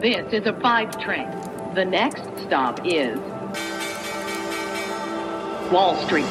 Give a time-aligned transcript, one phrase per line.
[0.00, 1.28] This is a five train.
[1.74, 3.18] The next stop is
[5.70, 6.24] Wall Street.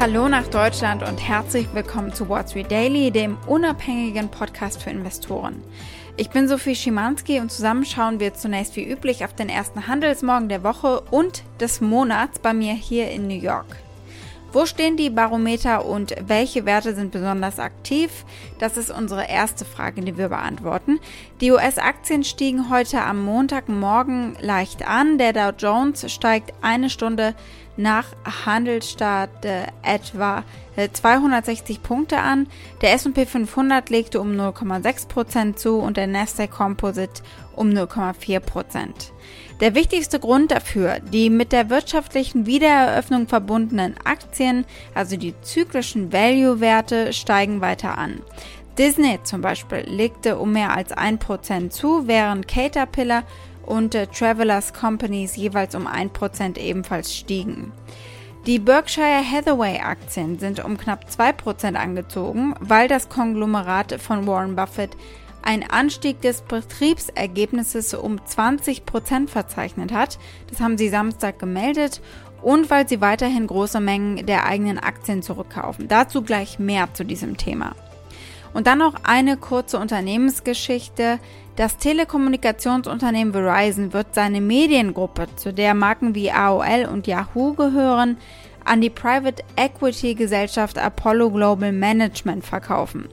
[0.00, 5.62] Hallo nach Deutschland und herzlich willkommen zu Wall Street Daily, dem unabhängigen Podcast für Investoren.
[6.16, 10.48] Ich bin Sophie Schimanski und zusammen schauen wir zunächst wie üblich auf den ersten Handelsmorgen
[10.48, 13.76] der Woche und des Monats bei mir hier in New York.
[14.52, 18.24] Wo stehen die Barometer und welche Werte sind besonders aktiv?
[18.58, 20.98] Das ist unsere erste Frage, die wir beantworten.
[21.40, 25.18] Die US-Aktien stiegen heute am Montagmorgen leicht an.
[25.18, 27.34] Der Dow Jones steigt eine Stunde
[27.76, 28.06] nach
[28.46, 30.44] Handelsstart äh, etwa
[30.92, 32.48] 260 Punkte an.
[32.82, 37.22] Der S&P 500 legte um 0,6% zu und der Nasdaq Composite
[37.54, 39.10] um 0,4%.
[39.60, 47.14] Der wichtigste Grund dafür, die mit der wirtschaftlichen Wiedereröffnung verbundenen Aktien, also die zyklischen Value-Werte,
[47.14, 48.20] steigen weiter an.
[48.76, 53.22] Disney zum Beispiel legte um mehr als 1% zu, während Caterpillar
[53.64, 57.72] und äh, Travelers Companies jeweils um 1% ebenfalls stiegen.
[58.46, 64.90] Die Berkshire Hathaway Aktien sind um knapp 2% angezogen, weil das Konglomerat von Warren Buffett
[65.46, 70.18] einen Anstieg des Betriebsergebnisses um 20% verzeichnet hat.
[70.50, 72.00] Das haben sie Samstag gemeldet
[72.42, 75.86] und weil sie weiterhin große Mengen der eigenen Aktien zurückkaufen.
[75.88, 77.76] Dazu gleich mehr zu diesem Thema.
[78.54, 81.20] Und dann noch eine kurze Unternehmensgeschichte.
[81.54, 88.16] Das Telekommunikationsunternehmen Verizon wird seine Mediengruppe, zu der Marken wie AOL und Yahoo gehören,
[88.64, 93.08] an die Private Equity Gesellschaft Apollo Global Management verkaufen.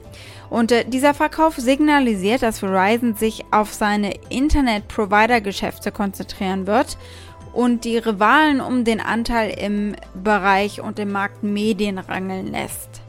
[0.54, 6.96] Und äh, dieser Verkauf signalisiert, dass Verizon sich auf seine Internet-Provider-Geschäfte konzentrieren wird
[7.52, 13.02] und die Rivalen um den Anteil im Bereich und im Markt Medien rangeln lässt.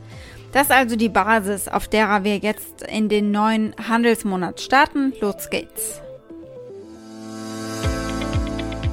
[0.53, 5.13] Das ist also die Basis, auf derer wir jetzt in den neuen Handelsmonat starten.
[5.21, 6.01] Los geht's.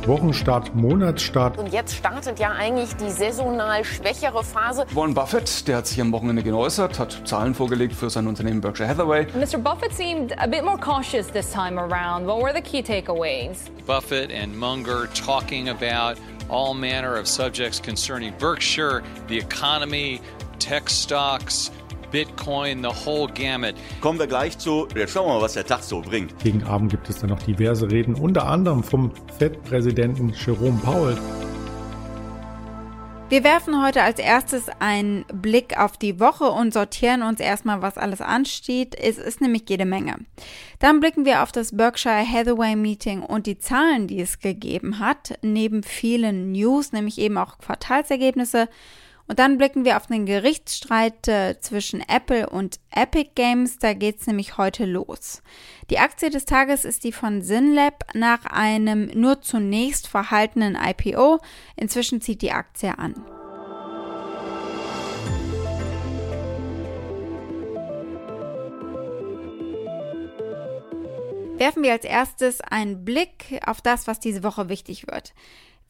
[0.07, 1.59] Wochenstart, Monatsstart.
[1.59, 4.85] Und jetzt startet ja eigentlich die saisonal schwächere Phase.
[4.95, 8.89] Warren Buffett, der hat sich am Wochenende geäußert, hat Zahlen vorgelegt für sein Unternehmen Berkshire
[8.89, 9.27] Hathaway.
[9.35, 9.59] Mr.
[9.59, 12.27] Buffett seemed a bit more cautious this time around.
[12.27, 13.71] What were the key takeaways?
[13.87, 20.21] Buffett and Munger talking about all manner of subjects concerning Berkshire, the economy,
[20.59, 21.71] tech stocks,
[22.13, 23.75] Bitcoin, the whole gamut.
[24.01, 24.87] Kommen wir gleich zu.
[24.95, 26.39] Jetzt schauen wir mal, was der Tag so bringt.
[26.39, 31.17] Gegen Abend gibt es dann noch diverse Reden, unter anderem vom FED-Präsidenten Jerome Powell.
[33.33, 37.97] Wir werfen heute als erstes einen Blick auf die Woche und sortieren uns erstmal, was
[37.97, 38.95] alles ansteht.
[38.95, 40.17] Es ist nämlich jede Menge.
[40.81, 45.39] Dann blicken wir auf das Berkshire Hathaway Meeting und die Zahlen, die es gegeben hat,
[45.41, 48.69] neben vielen News, nämlich eben auch Quartalsergebnisse
[49.29, 53.79] und dann blicken wir auf den Gerichtsstreit äh, zwischen Apple und Epic Games.
[53.79, 55.43] Da geht es nämlich heute los.
[55.91, 61.39] Die Aktie des Tages ist die von Synlab nach einem nur zunächst verhaltenen IPO.
[61.77, 63.15] Inzwischen zieht die Aktie an.
[71.63, 75.33] Werfen wir als erstes einen Blick auf das, was diese Woche wichtig wird.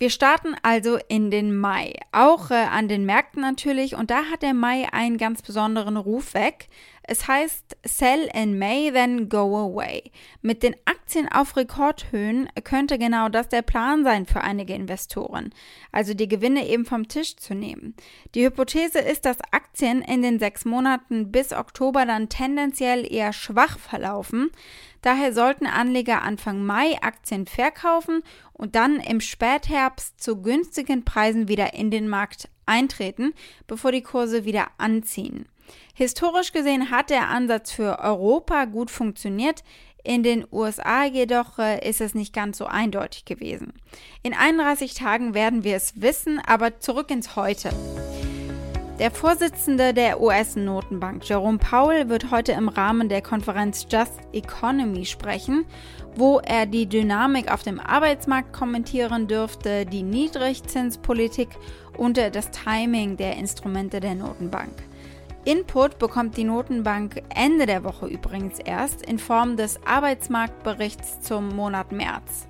[0.02, 4.42] Wir starten also in den Mai, auch äh, an den Märkten natürlich, und da hat
[4.42, 6.66] der Mai einen ganz besonderen Ruf weg.
[7.04, 10.12] Es heißt Sell in May, then go away.
[10.40, 15.50] Mit den Aktien auf Rekordhöhen könnte genau das der Plan sein für einige Investoren,
[15.90, 17.94] also die Gewinne eben vom Tisch zu nehmen.
[18.34, 23.78] Die Hypothese ist, dass Aktien in den sechs Monaten bis Oktober dann tendenziell eher schwach
[23.78, 24.50] verlaufen.
[25.02, 31.74] Daher sollten Anleger Anfang Mai Aktien verkaufen und dann im Spätherbst zu günstigen Preisen wieder
[31.74, 33.34] in den Markt eintreten,
[33.66, 35.48] bevor die Kurse wieder anziehen.
[35.94, 39.62] Historisch gesehen hat der Ansatz für Europa gut funktioniert.
[40.04, 43.72] In den USA jedoch äh, ist es nicht ganz so eindeutig gewesen.
[44.22, 47.70] In 31 Tagen werden wir es wissen, aber zurück ins Heute.
[48.98, 55.64] Der Vorsitzende der US-Notenbank, Jerome Powell, wird heute im Rahmen der Konferenz Just Economy sprechen,
[56.14, 61.48] wo er die Dynamik auf dem Arbeitsmarkt kommentieren dürfte, die Niedrigzinspolitik
[61.96, 64.72] und das Timing der Instrumente der Notenbank.
[65.44, 71.90] Input bekommt die Notenbank Ende der Woche übrigens erst in Form des Arbeitsmarktberichts zum Monat
[71.90, 72.46] März.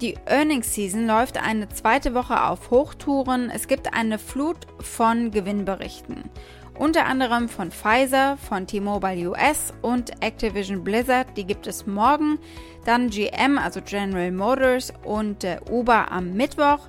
[0.00, 3.50] Die Earnings Season läuft eine zweite Woche auf Hochtouren.
[3.50, 6.30] Es gibt eine Flut von Gewinnberichten.
[6.78, 11.36] Unter anderem von Pfizer, von T-Mobile US und Activision Blizzard.
[11.36, 12.38] Die gibt es morgen.
[12.86, 16.88] Dann GM, also General Motors und äh, Uber am Mittwoch.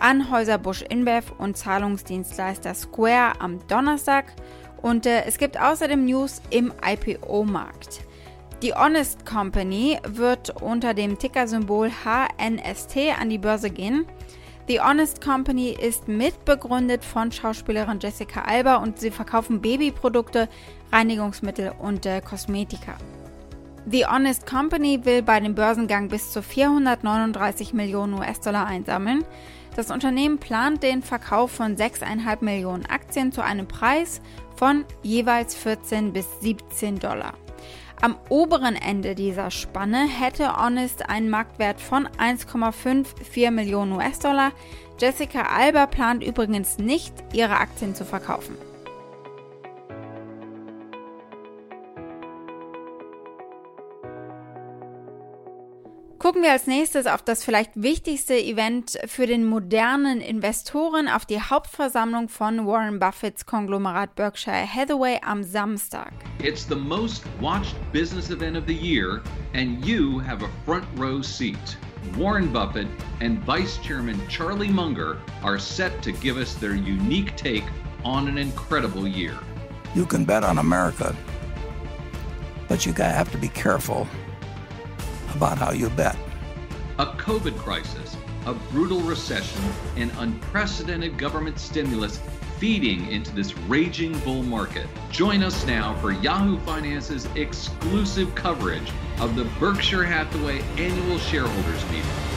[0.00, 4.26] Anhäuser Busch InBev und Zahlungsdienstleister Square am Donnerstag.
[4.82, 8.00] Und äh, es gibt außerdem News im IPO-Markt.
[8.62, 14.04] Die Honest Company wird unter dem Tickersymbol HNST an die Börse gehen.
[14.68, 20.48] The Honest Company ist mitbegründet von Schauspielerin Jessica Alba und sie verkaufen Babyprodukte,
[20.92, 22.96] Reinigungsmittel und äh, Kosmetika.
[23.90, 29.24] The Honest Company will bei dem Börsengang bis zu 439 Millionen US-Dollar einsammeln.
[29.76, 34.20] Das Unternehmen plant den Verkauf von 6,5 Millionen Aktien zu einem Preis
[34.56, 37.34] von jeweils 14 bis 17 Dollar.
[38.02, 44.52] Am oberen Ende dieser Spanne hätte Honest einen Marktwert von 1,54 Millionen US-Dollar.
[44.98, 48.56] Jessica Alba plant übrigens nicht, ihre Aktien zu verkaufen.
[56.20, 61.40] Gucken wir als nächstes auf das vielleicht wichtigste Event für den modernen Investoren, auf die
[61.40, 66.12] Hauptversammlung von Warren Buffetts Konglomerat Berkshire Hathaway am Samstag.
[66.42, 69.22] It's the most watched business event of the year
[69.54, 71.78] and you have a front row seat.
[72.18, 72.88] Warren Buffett
[73.22, 77.64] and Vice Chairman Charlie Munger are set to give us their unique take
[78.04, 79.38] on an incredible year.
[79.94, 81.16] You can bet on America,
[82.68, 84.06] but you have to be careful
[85.34, 86.16] about how you bet.
[86.98, 88.16] A COVID crisis,
[88.46, 89.62] a brutal recession,
[89.96, 92.20] and unprecedented government stimulus
[92.58, 94.86] feeding into this raging bull market.
[95.10, 102.29] Join us now for Yahoo Finance's exclusive coverage of the Berkshire Hathaway Annual Shareholders Meeting.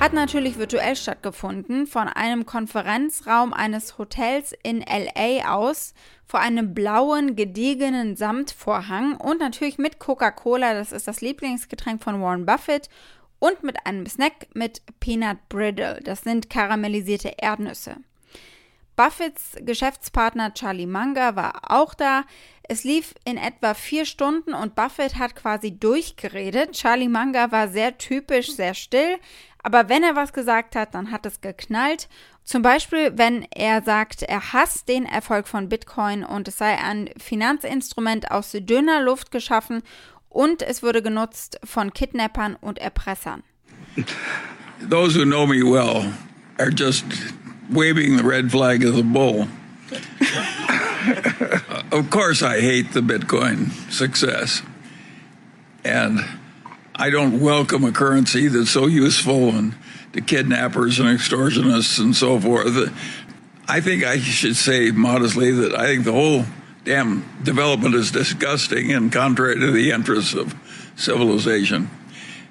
[0.00, 5.92] Hat natürlich virtuell stattgefunden, von einem Konferenzraum eines Hotels in LA aus,
[6.24, 12.46] vor einem blauen, gediegenen Samtvorhang und natürlich mit Coca-Cola, das ist das Lieblingsgetränk von Warren
[12.46, 12.88] Buffett,
[13.40, 17.96] und mit einem Snack mit Peanut Brittle, das sind karamellisierte Erdnüsse.
[18.94, 22.24] Buffetts Geschäftspartner Charlie Munger war auch da.
[22.70, 26.72] Es lief in etwa vier Stunden und Buffett hat quasi durchgeredet.
[26.72, 29.16] Charlie Munger war sehr typisch, sehr still,
[29.62, 32.10] aber wenn er was gesagt hat, dann hat es geknallt.
[32.44, 37.08] Zum Beispiel, wenn er sagt, er hasst den Erfolg von Bitcoin und es sei ein
[37.16, 39.82] Finanzinstrument aus dünner Luft geschaffen
[40.28, 43.44] und es würde genutzt von Kidnappern und Erpressern.
[44.90, 46.12] Those who know me well
[46.58, 47.06] are just
[47.70, 49.48] waving the red flag of the bull.
[51.92, 54.62] Of course, I hate the Bitcoin success.
[55.84, 56.20] And
[56.94, 59.74] I don't welcome a currency that's so useful and
[60.12, 62.92] to kidnappers and extortionists and so forth.
[63.68, 66.44] I think I should say modestly that I think the whole
[66.84, 70.54] damn development is disgusting and contrary to the interests of
[70.96, 71.90] civilization.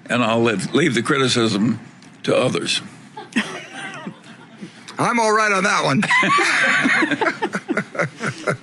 [0.10, 1.80] And I'll let, leave the criticism
[2.24, 2.82] to others.
[5.00, 6.04] I'm all right on that one.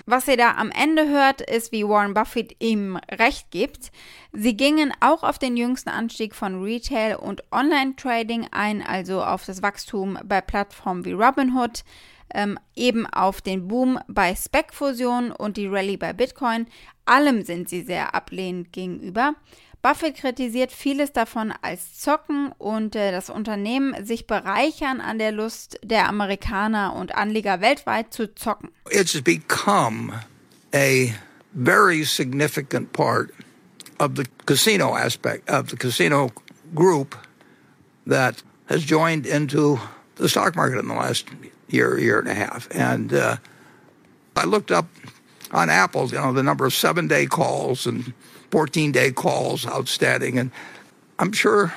[0.06, 3.90] Was ihr da am Ende hört, ist, wie Warren Buffett ihm recht gibt.
[4.32, 9.62] Sie gingen auch auf den jüngsten Anstieg von Retail und Online-Trading ein, also auf das
[9.62, 11.84] Wachstum bei Plattformen wie Robinhood,
[12.32, 16.66] ähm, eben auf den Boom bei Spec-Fusionen und die Rallye bei Bitcoin.
[17.04, 19.34] Allem sind sie sehr ablehnend gegenüber.
[19.84, 25.78] Buffett kritisiert vieles davon als Zocken und äh, das Unternehmen sich bereichern an der Lust
[25.82, 28.70] der Amerikaner und Anleger weltweit zu zocken.
[28.90, 30.10] It's become
[30.74, 31.12] a
[31.52, 33.30] very significant part
[33.98, 36.30] of the casino aspect of the casino
[36.74, 37.18] group
[38.06, 39.78] that has joined into
[40.16, 41.26] the stock market in the last
[41.68, 42.70] year, year and a half.
[42.74, 43.36] And uh,
[44.34, 44.86] I looked up
[45.54, 48.12] on Apple, you know, the number of seven-day calls and
[48.50, 50.38] 14 day calls outstanding.
[50.38, 50.50] And
[51.18, 51.72] I'm sure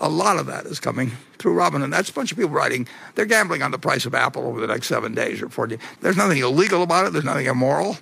[0.00, 1.82] a lot of that is coming through Robin.
[1.82, 4.60] And that's a bunch of people writing, they're gambling on the price of Apple over
[4.60, 5.78] the next seven days or 14.
[6.00, 7.98] There's nothing illegal about it, there's nothing immoral.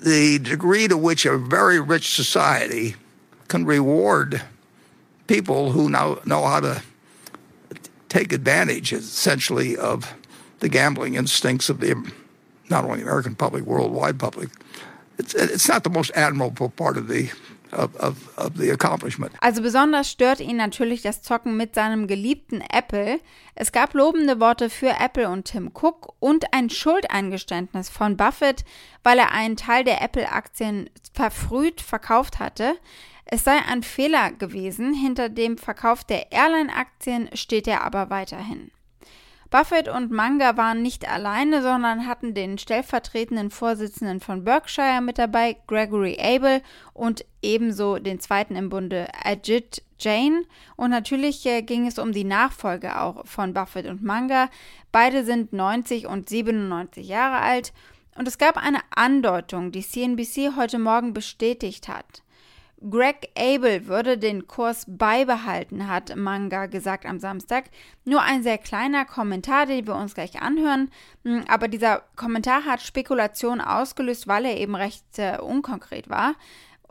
[0.00, 2.96] The degree to which a very rich society
[3.46, 4.42] can reward
[5.28, 6.82] people who now know how to
[8.08, 10.12] take advantage, essentially, of
[10.58, 12.12] the gambling instincts of the
[12.72, 14.50] not only American public, worldwide public.
[19.40, 23.20] Also besonders stört ihn natürlich das Zocken mit seinem geliebten Apple.
[23.54, 28.64] Es gab lobende Worte für Apple und Tim Cook und ein Schuldeingeständnis von Buffett,
[29.02, 32.74] weil er einen Teil der Apple-Aktien verfrüht verkauft hatte.
[33.24, 34.92] Es sei ein Fehler gewesen.
[34.92, 38.70] Hinter dem Verkauf der Airline-Aktien steht er aber weiterhin.
[39.52, 45.58] Buffett und Munger waren nicht alleine, sondern hatten den stellvertretenden Vorsitzenden von Berkshire mit dabei,
[45.66, 46.62] Gregory Abel,
[46.94, 50.46] und ebenso den zweiten im Bunde, Ajit Jain.
[50.76, 54.48] Und natürlich äh, ging es um die Nachfolge auch von Buffett und Munger.
[54.90, 57.74] Beide sind 90 und 97 Jahre alt.
[58.16, 62.22] Und es gab eine Andeutung, die CNBC heute Morgen bestätigt hat.
[62.90, 67.64] Greg Abel würde den Kurs beibehalten, hat Manga gesagt am Samstag.
[68.04, 70.90] Nur ein sehr kleiner Kommentar, den wir uns gleich anhören.
[71.24, 76.34] Hm, aber dieser Kommentar hat Spekulationen ausgelöst, weil er eben recht äh, unkonkret war.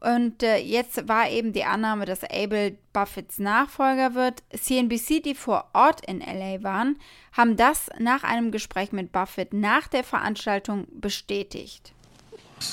[0.01, 4.41] Und äh, jetzt war eben die Annahme, dass Abel Buffetts Nachfolger wird.
[4.51, 6.97] CNBC, die vor Ort in LA waren,
[7.33, 11.93] haben das nach einem Gespräch mit Buffett nach der Veranstaltung bestätigt.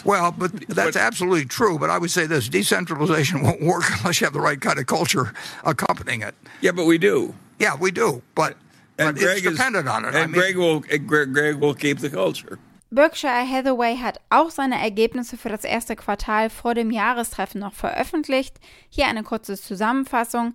[0.04, 1.78] Well, but that's absolutely true.
[1.78, 4.87] But I would say this decentralization won't work unless you have the right kind of
[4.87, 5.33] culture
[5.64, 6.35] accompanying it.
[6.61, 7.35] Yeah, but we do.
[7.59, 8.23] Yeah, we do.
[8.35, 8.57] But,
[8.97, 10.09] but it's dependent is, on it.
[10.09, 12.59] And I mean, Greg, will, Greg, Greg will keep the culture.
[12.90, 18.57] Berkshire Hathaway hat auch seine Ergebnisse für das erste Quartal vor dem Jahrestreffen noch veröffentlicht.
[18.88, 20.54] Hier eine kurze Zusammenfassung.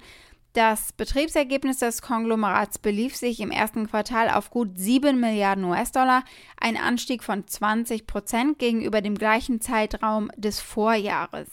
[0.54, 6.24] Das Betriebsergebnis des Konglomerats belief sich im ersten Quartal auf gut 7 Milliarden US-Dollar,
[6.62, 11.50] ein Anstieg von 20 Prozent gegenüber dem gleichen Zeitraum des Vorjahres.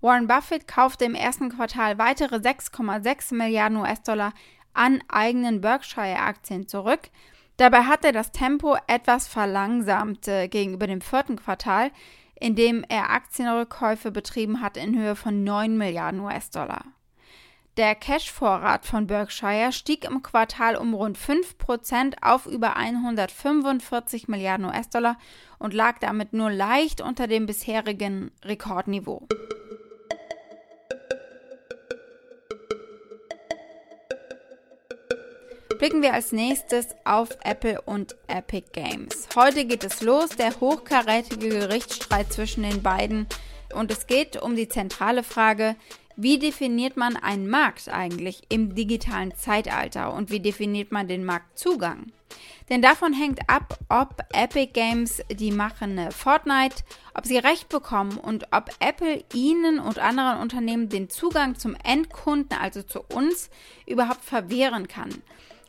[0.00, 4.32] Warren Buffett kaufte im ersten Quartal weitere 6,6 Milliarden US-Dollar
[4.72, 7.10] an eigenen Berkshire-Aktien zurück.
[7.56, 11.90] Dabei hat er das Tempo etwas verlangsamt äh, gegenüber dem vierten Quartal,
[12.38, 16.84] in dem er Aktienrückkäufe betrieben hat in Höhe von 9 Milliarden US-Dollar.
[17.78, 25.16] Der Cash-Vorrat von Berkshire stieg im Quartal um rund 5% auf über 145 Milliarden US-Dollar
[25.58, 29.26] und lag damit nur leicht unter dem bisherigen Rekordniveau.
[35.78, 39.30] Blicken wir als nächstes auf Apple und Epic Games.
[39.34, 43.26] Heute geht es los, der hochkarätige Gerichtsstreit zwischen den beiden.
[43.74, 45.76] Und es geht um die zentrale Frage,
[46.16, 52.12] wie definiert man einen Markt eigentlich im digitalen Zeitalter und wie definiert man den Marktzugang?
[52.68, 58.46] Denn davon hängt ab, ob Epic Games die machende Fortnite, ob sie recht bekommen und
[58.52, 63.50] ob Apple ihnen und anderen Unternehmen den Zugang zum Endkunden, also zu uns,
[63.86, 65.10] überhaupt verwehren kann.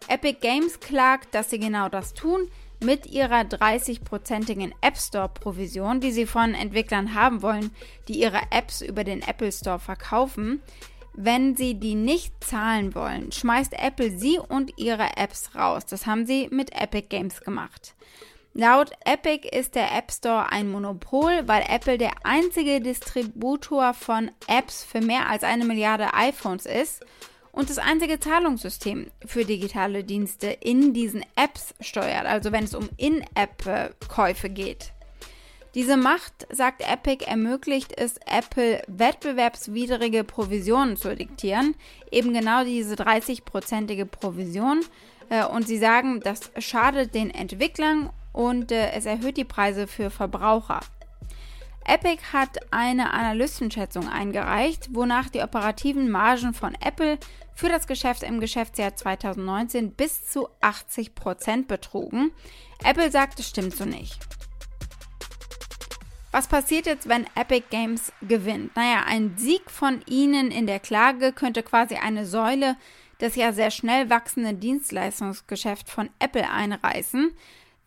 [0.07, 2.49] Epic Games klagt, dass sie genau das tun,
[2.83, 7.71] mit ihrer 30-prozentigen App Store-Provision, die sie von Entwicklern haben wollen,
[8.07, 10.61] die ihre Apps über den Apple Store verkaufen.
[11.13, 15.85] Wenn sie die nicht zahlen wollen, schmeißt Apple sie und ihre Apps raus.
[15.85, 17.95] Das haben sie mit Epic Games gemacht.
[18.55, 24.83] Laut Epic ist der App Store ein Monopol, weil Apple der einzige Distributor von Apps
[24.83, 27.03] für mehr als eine Milliarde iPhones ist
[27.53, 32.89] und das einzige Zahlungssystem für digitale Dienste in diesen Apps steuert, also wenn es um
[32.97, 34.91] In-App-Käufe geht.
[35.75, 41.75] Diese Macht, sagt Epic, ermöglicht es Apple, wettbewerbswidrige Provisionen zu diktieren,
[42.11, 44.81] eben genau diese 30-prozentige Provision.
[45.29, 50.11] Äh, und sie sagen, das schadet den Entwicklern und äh, es erhöht die Preise für
[50.11, 50.81] Verbraucher.
[51.85, 57.17] Epic hat eine Analystenschätzung eingereicht, wonach die operativen Margen von Apple
[57.55, 62.31] für das Geschäft im Geschäftsjahr 2019 bis zu 80 Prozent betrugen.
[62.83, 64.19] Apple sagt, es stimmt so nicht.
[66.31, 68.75] Was passiert jetzt, wenn Epic Games gewinnt?
[68.75, 72.75] Naja, ein Sieg von ihnen in der Klage könnte quasi eine Säule
[73.21, 77.31] des ja sehr schnell wachsenden Dienstleistungsgeschäfts von Apple einreißen.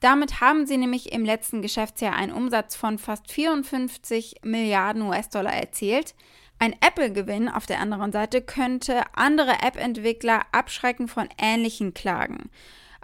[0.00, 6.14] Damit haben sie nämlich im letzten Geschäftsjahr einen Umsatz von fast 54 Milliarden US-Dollar erzielt.
[6.58, 12.50] Ein Apple-Gewinn auf der anderen Seite könnte andere App-Entwickler abschrecken von ähnlichen Klagen.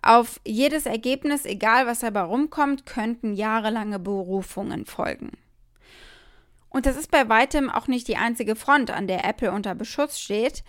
[0.03, 5.31] Auf jedes Ergebnis, egal was dabei rumkommt, könnten jahrelange Berufungen folgen.
[6.71, 10.19] Und das ist bei weitem auch nicht die einzige Front, an der Apple unter Beschuss
[10.19, 10.65] steht.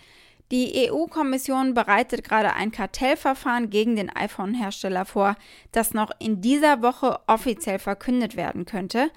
[0.52, 5.36] Die EU-Kommission bereitet gerade ein Kartellverfahren gegen den iPhone-Hersteller vor,
[5.72, 9.10] das noch in dieser Woche offiziell verkündet werden könnte.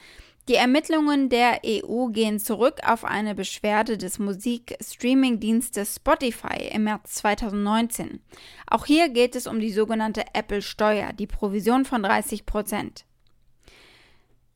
[0.48, 8.22] Die Ermittlungen der EU gehen zurück auf eine Beschwerde des Musikstreaming-Dienstes Spotify im März 2019.
[8.66, 13.04] Auch hier geht es um die sogenannte Apple-Steuer, die Provision von 30 Prozent.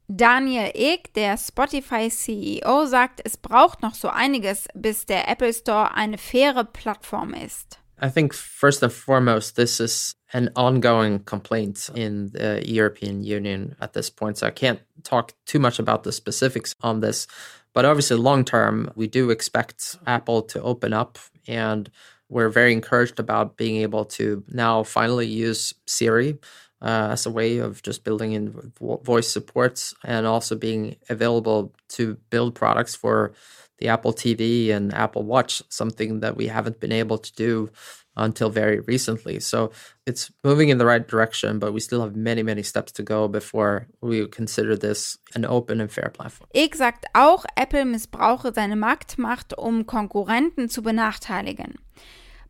[0.07, 6.17] Daniel Ek, der Spotify-CEO, sagt, es braucht noch so einiges, bis der Apple Store eine
[6.17, 7.80] faire Plattform ist.
[8.01, 13.93] I think first and foremost, this is an ongoing complaint in the European Union at
[13.93, 14.39] this point.
[14.39, 17.27] So I can't talk too much about the specifics on this.
[17.73, 21.19] But obviously, long term, we do expect Apple to open up.
[21.47, 21.91] And
[22.27, 26.39] we're very encouraged about being able to now finally use Siri
[26.81, 32.17] uh, as a way of just building in voice supports and also being available to
[32.31, 33.33] build products for
[33.81, 37.69] the Apple TV and Apple Watch, something that we haven't been able to do
[38.15, 39.39] until very recently.
[39.39, 39.71] So
[40.05, 43.27] it's moving in the right direction, but we still have many, many steps to go
[43.27, 46.47] before we consider this an open and fair platform.
[46.53, 51.75] Ek sagt auch, Apple missbrauche seine Marktmacht, um Konkurrenten zu benachteiligen.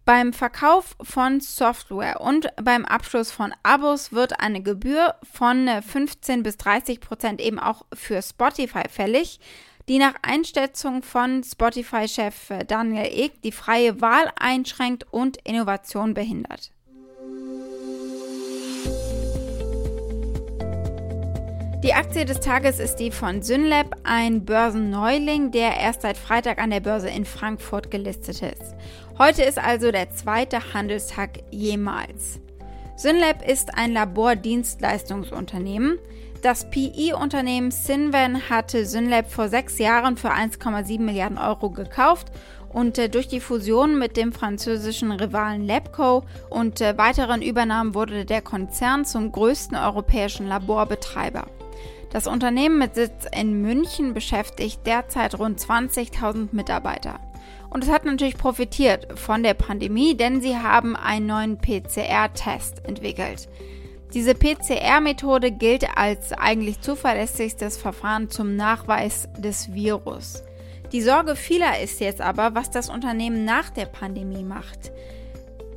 [0.03, 6.57] Beim Verkauf von Software und beim Abschluss von Abos wird eine Gebühr von 15 bis
[6.57, 9.39] 30 Prozent eben auch für Spotify fällig
[9.87, 16.71] die nach Einschätzung von Spotify-Chef Daniel Ek die freie Wahl einschränkt und Innovation behindert.
[21.83, 26.69] Die Aktie des Tages ist die von Synlab, ein Börsenneuling, der erst seit Freitag an
[26.69, 28.75] der Börse in Frankfurt gelistet ist.
[29.17, 32.39] Heute ist also der zweite Handelstag jemals.
[32.97, 35.97] Synlab ist ein Labordienstleistungsunternehmen.
[36.41, 42.31] Das PI-Unternehmen Synven hatte Synlab vor sechs Jahren für 1,7 Milliarden Euro gekauft
[42.69, 48.25] und äh, durch die Fusion mit dem französischen Rivalen Labco und äh, weiteren Übernahmen wurde
[48.25, 51.45] der Konzern zum größten europäischen Laborbetreiber.
[52.09, 57.19] Das Unternehmen mit Sitz in München beschäftigt derzeit rund 20.000 Mitarbeiter.
[57.69, 63.47] Und es hat natürlich profitiert von der Pandemie, denn sie haben einen neuen PCR-Test entwickelt.
[64.13, 70.43] Diese PCR-Methode gilt als eigentlich zuverlässigstes Verfahren zum Nachweis des Virus.
[70.91, 74.91] Die Sorge vieler ist jetzt aber, was das Unternehmen nach der Pandemie macht.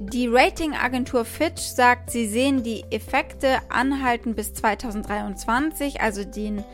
[0.00, 6.64] Die Ratingagentur Fitch sagt, sie sehen die Effekte anhalten bis 2023, also den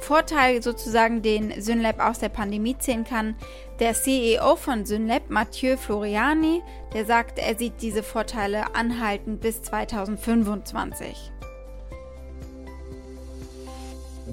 [0.00, 3.34] Vorteil sozusagen, den Synlab aus der Pandemie ziehen kann.
[3.80, 11.32] Der CEO von Synlab, Mathieu Floriani, der sagt, er sieht diese Vorteile anhalten bis 2025.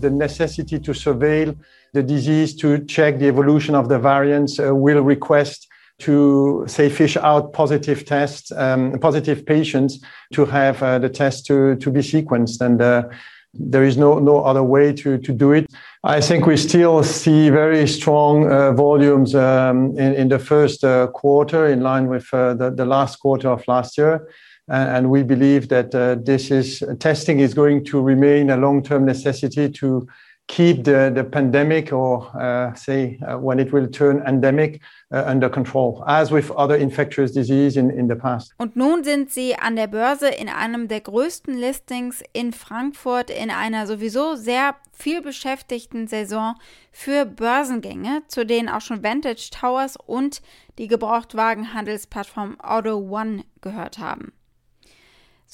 [0.02, 1.54] The necessity to surveil
[1.94, 7.16] the disease, to check the evolution of the variants, uh, will request to say fish
[7.16, 10.02] out positive tests, um, positive patients
[10.34, 12.62] to have uh, the test to, to be sequenced.
[12.62, 13.04] And uh,
[13.58, 15.66] there is no, no other way to, to do it.
[16.04, 21.08] I think we still see very strong uh, volumes um, in, in the first uh,
[21.08, 24.28] quarter, in line with uh, the, the last quarter of last year.
[24.68, 29.70] And we believe that uh, this is testing is going to remain a long-term necessity
[29.70, 30.08] to
[30.47, 34.81] keep the, the pandemic or uh, say uh, when it will turn endemic
[35.12, 38.53] uh, under control, as with other infectious disease in, in the past.
[38.58, 43.49] Und nun sind sie an der Börse in einem der größten Listings in Frankfurt in
[43.49, 46.55] einer sowieso sehr viel beschäftigten Saison
[46.91, 50.41] für Börsengänge, zu denen auch schon Vantage Towers und
[50.77, 54.31] die Gebrauchtwagenhandelsplattform Auto One gehört haben.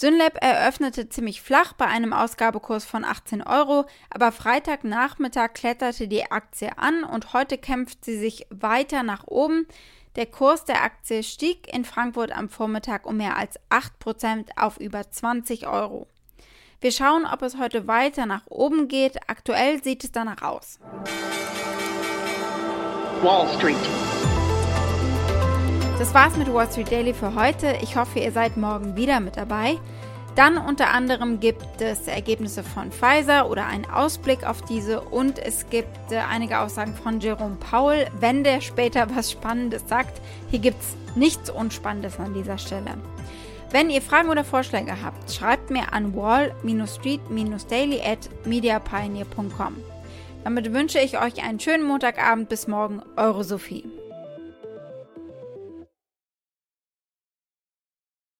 [0.01, 6.75] Synlab eröffnete ziemlich flach bei einem Ausgabekurs von 18 Euro, aber Freitagnachmittag kletterte die Aktie
[6.79, 9.67] an und heute kämpft sie sich weiter nach oben.
[10.15, 15.11] Der Kurs der Aktie stieg in Frankfurt am Vormittag um mehr als 8% auf über
[15.11, 16.07] 20 Euro.
[16.79, 19.29] Wir schauen, ob es heute weiter nach oben geht.
[19.29, 20.79] Aktuell sieht es danach aus.
[23.21, 24.10] Wall Street.
[26.01, 27.75] Das war's mit Wall Street Daily für heute.
[27.83, 29.77] Ich hoffe, ihr seid morgen wieder mit dabei.
[30.35, 35.69] Dann unter anderem gibt es Ergebnisse von Pfizer oder einen Ausblick auf diese und es
[35.69, 40.19] gibt äh, einige Aussagen von Jerome Powell, wenn der später was Spannendes sagt.
[40.49, 42.95] Hier gibt es nichts Unspannendes an dieser Stelle.
[43.69, 49.75] Wenn ihr Fragen oder Vorschläge habt, schreibt mir an wall-street-daily at mediapioneer.com.
[50.43, 52.49] Damit wünsche ich euch einen schönen Montagabend.
[52.49, 53.83] Bis morgen, eure Sophie.